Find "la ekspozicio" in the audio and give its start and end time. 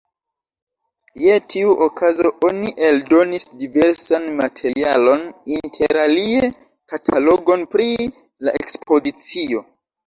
8.49-9.69